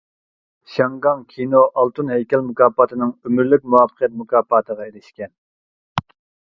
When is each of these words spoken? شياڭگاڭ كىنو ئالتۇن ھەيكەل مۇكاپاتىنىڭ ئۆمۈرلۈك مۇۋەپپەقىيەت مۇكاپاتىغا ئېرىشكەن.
شياڭگاڭ 0.75 1.21
كىنو 1.33 1.61
ئالتۇن 1.81 2.09
ھەيكەل 2.13 2.43
مۇكاپاتىنىڭ 2.47 3.13
ئۆمۈرلۈك 3.19 3.71
مۇۋەپپەقىيەت 3.75 4.19
مۇكاپاتىغا 4.25 4.91
ئېرىشكەن. 4.91 5.37